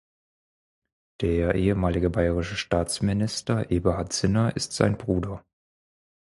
Der 1.21 1.53
ehemalige 1.53 2.09
bayerische 2.09 2.55
Staatsminister 2.57 3.69
Eberhard 3.69 4.13
Sinner 4.13 4.55
ist 4.55 4.73
sein 4.73 4.97
Bruder. 4.97 5.43